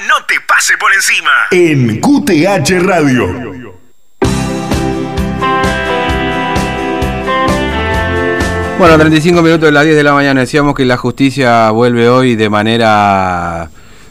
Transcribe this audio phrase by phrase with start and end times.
[0.00, 1.30] no te pase por encima.
[1.50, 3.72] En QTH Radio.
[8.78, 10.40] Bueno, 35 minutos de las 10 de la mañana.
[10.40, 13.70] Decíamos que la justicia vuelve hoy de manera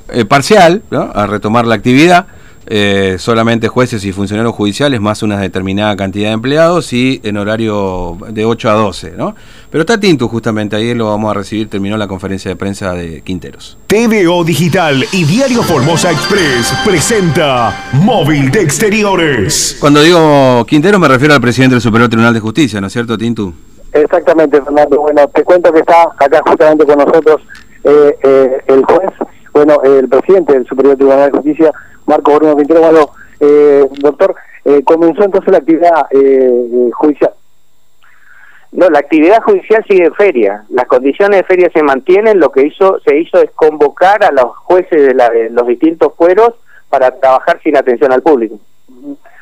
[0.09, 1.11] eh, parcial ¿no?
[1.13, 2.27] a retomar la actividad.
[2.67, 8.17] Eh, solamente jueces y funcionarios judiciales, más una determinada cantidad de empleados y en horario
[8.29, 9.13] de 8 a 12.
[9.17, 9.35] ¿no?
[9.69, 13.21] Pero está Tinto justamente, ahí lo vamos a recibir, terminó la conferencia de prensa de
[13.21, 13.77] Quinteros.
[13.87, 19.77] TVO Digital y Diario Formosa Express presenta Móvil de Exteriores.
[19.79, 23.17] Cuando digo Quinteros me refiero al presidente del Superior Tribunal de Justicia, ¿no es cierto,
[23.17, 23.53] Tinto?
[23.93, 25.01] Exactamente, Fernando.
[25.01, 27.41] Bueno, te cuento que está acá justamente con nosotros
[27.83, 29.11] eh, eh, el juez,
[29.53, 31.71] bueno, el presidente del Superior Tribunal de Justicia,
[32.11, 32.81] Marco Bruno Quintero.
[32.81, 37.31] Bueno, eh, doctor, eh, comenzó entonces la actividad eh, judicial.
[38.73, 40.65] No, la actividad judicial sigue en feria.
[40.69, 42.39] Las condiciones de feria se mantienen.
[42.39, 46.13] Lo que hizo se hizo es convocar a los jueces de, la, de los distintos
[46.15, 46.53] fueros
[46.89, 48.59] para trabajar sin atención al público.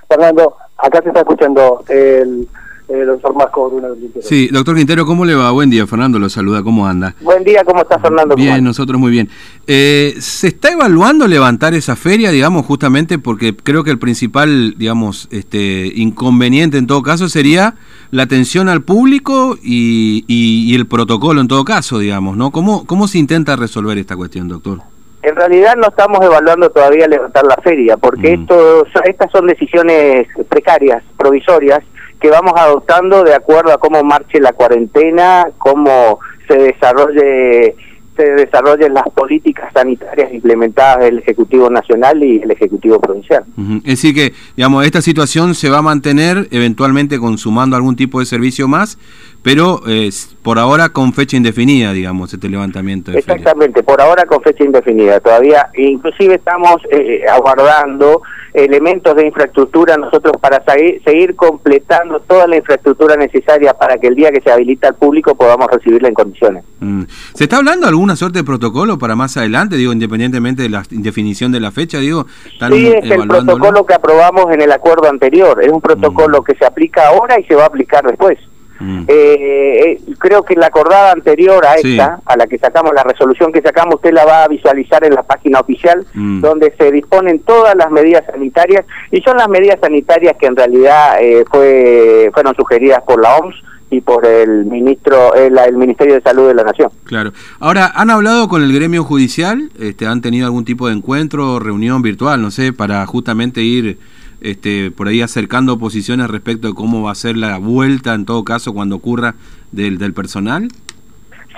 [0.08, 2.48] Fernando, acá se está escuchando el
[2.90, 4.26] eh, doctor Marco Bruno Quintero.
[4.26, 5.52] Sí, doctor Quintero, ¿cómo le va?
[5.52, 7.16] Buen día, Fernando lo saluda, ¿cómo anda?
[7.22, 8.34] Buen día, ¿cómo está Fernando?
[8.36, 9.30] ¿Cómo Bien, nosotros muy bien.
[9.68, 15.28] Eh, ¿Se está evaluando levantar esa feria, digamos, justamente porque creo que el principal, digamos,
[15.32, 17.76] este inconveniente en todo caso sería
[18.12, 22.50] la atención al público y, y- y el protocolo en todo caso, digamos, ¿no?
[22.52, 24.80] ¿Cómo, ¿Cómo se intenta resolver esta cuestión, doctor?
[25.22, 28.42] En realidad no estamos evaluando todavía levantar la feria, porque Mm.
[28.42, 31.82] esto, estas son decisiones precarias, provisorias,
[32.20, 37.76] que vamos adoptando de acuerdo a cómo marche la cuarentena, cómo se desarrolle
[38.20, 43.45] se desarrollen las políticas sanitarias implementadas del Ejecutivo Nacional y el Ejecutivo Provincial.
[43.86, 48.26] Es decir que, digamos, esta situación se va a mantener eventualmente consumando algún tipo de
[48.26, 48.98] servicio más,
[49.42, 50.09] pero eh,
[50.42, 53.36] por ahora con fecha indefinida, digamos, este levantamiento de feria.
[53.36, 55.22] Exactamente, por ahora con fecha indefinida.
[55.22, 58.22] Todavía, inclusive estamos eh, aguardando
[58.53, 60.64] elementos de infraestructura nosotros para
[61.05, 65.36] seguir, completando toda la infraestructura necesaria para que el día que se habilita al público
[65.36, 66.64] podamos recibirla en condiciones.
[66.80, 67.04] Mm.
[67.33, 70.83] ¿Se está hablando de alguna suerte de protocolo para más adelante, digo, independientemente de la
[70.92, 72.26] indefinición de la fecha, digo?
[72.52, 75.64] ¿están Sí, es el protocolo que aprobamos en el acuerdo anterior.
[75.64, 76.43] Es un protocolo Mm.
[76.43, 78.37] que se aplica ahora y se va a aplicar después.
[78.80, 79.04] Mm.
[79.08, 81.92] Eh, eh, creo que la acordada anterior a Sí.
[81.92, 85.14] esta, a la que sacamos, la resolución que sacamos, usted la va a visualizar en
[85.14, 86.42] la página oficial, Mm.
[86.42, 91.17] donde se disponen todas las medidas sanitarias, y son las medidas sanitarias que en realidad
[91.22, 93.56] eh, fue, fueron sugeridas por la OMS
[93.92, 96.92] y por el ministro, el, el Ministerio de Salud de la Nación.
[97.06, 97.32] Claro.
[97.60, 99.72] Ahora, ¿han hablado con el gremio judicial?
[99.80, 103.98] Este, ¿Han tenido algún tipo de encuentro, reunión virtual, no sé, para justamente ir
[104.42, 108.44] este, por ahí acercando posiciones respecto de cómo va a ser la vuelta, en todo
[108.44, 109.36] caso, cuando ocurra
[109.72, 110.70] del, del personal?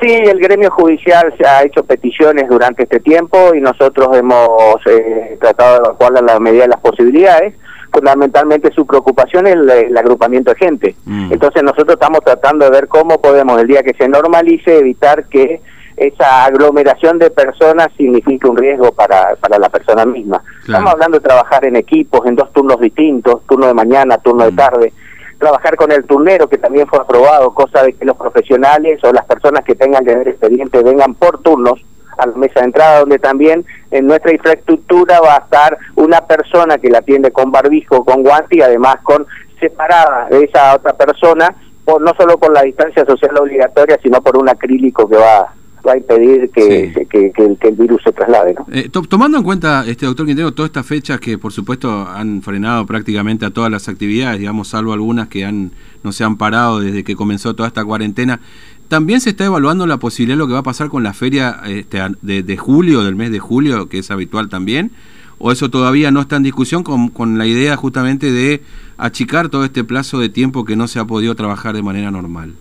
[0.01, 5.37] Sí, el gremio judicial se ha hecho peticiones durante este tiempo y nosotros hemos eh,
[5.39, 7.53] tratado de evacuar a la medida de las posibilidades.
[7.93, 10.95] Fundamentalmente su preocupación es el, el agrupamiento de gente.
[11.05, 11.33] Mm.
[11.33, 15.61] Entonces nosotros estamos tratando de ver cómo podemos, el día que se normalice, evitar que
[15.97, 20.41] esa aglomeración de personas signifique un riesgo para, para la persona misma.
[20.65, 20.79] Claro.
[20.79, 24.51] Estamos hablando de trabajar en equipos, en dos turnos distintos, turno de mañana, turno de
[24.51, 24.55] Mm.
[24.55, 24.93] tarde
[25.41, 29.25] trabajar con el turnero que también fue aprobado, cosa de que los profesionales o las
[29.25, 31.83] personas que tengan que ver expediente vengan por turnos
[32.19, 36.77] a la mesa de entrada, donde también en nuestra infraestructura va a estar una persona
[36.77, 39.25] que la atiende con barbijo, con guante y además con
[39.59, 41.55] separada de esa otra persona,
[41.85, 45.51] por, no solo por la distancia social obligatoria, sino por un acrílico que va,
[45.87, 47.05] va a impedir que, Sí.
[47.09, 48.53] que, que el, que el virus se traslade.
[48.53, 48.65] ¿no?
[48.71, 52.41] Eh, to- tomando en cuenta, este doctor Quintero, todas estas fechas que por supuesto han
[52.41, 55.71] frenado prácticamente a todas las actividades, digamos, salvo algunas que han
[56.03, 58.39] no se han parado desde que comenzó toda esta cuarentena,
[58.87, 61.61] también se está evaluando la posibilidad de lo que va a pasar con la feria
[61.67, 64.91] este, de, de julio, del mes de julio, que es habitual también,
[65.37, 68.61] o eso todavía no está en discusión con, con la idea justamente de
[68.97, 72.53] achicar todo este plazo de tiempo que no se ha podido trabajar de manera normal.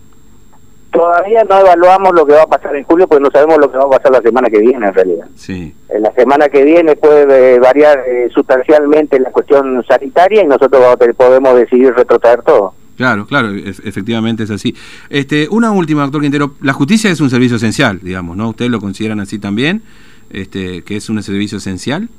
[1.01, 3.77] Todavía no evaluamos lo que va a pasar en julio, porque no sabemos lo que
[3.79, 5.25] va a pasar la semana que viene en realidad.
[5.35, 5.73] Sí.
[5.89, 10.95] En la semana que viene puede eh, variar eh, sustancialmente la cuestión sanitaria y nosotros
[11.17, 12.75] podemos decidir retrotraer todo.
[12.97, 14.75] Claro, claro, ef- efectivamente es así.
[15.09, 16.53] Este, una última, doctor Quintero.
[16.61, 18.49] La justicia es un servicio esencial, digamos, ¿no?
[18.49, 19.81] ¿Ustedes lo consideran así también?
[20.29, 22.09] Este, que es un servicio esencial.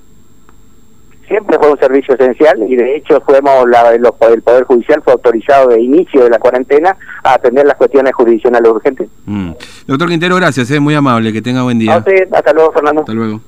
[1.29, 5.13] Siempre fue un servicio esencial y de hecho fuimos la, los- el Poder Judicial fue
[5.15, 9.09] autorizado de inicio de la cuarentena a atender las cuestiones jurisdiccionales urgentes.
[9.27, 9.53] Mm.
[9.87, 11.99] Doctor Quintero, gracias, es muy amable, que tenga buen A día.
[11.99, 13.01] usted, hasta luego Fernando.
[13.03, 13.41] Hasta luego.